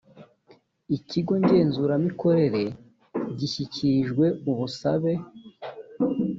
[0.97, 2.63] ikigo ngenzuramikorere
[3.37, 5.13] gishyikirijwe ubusabe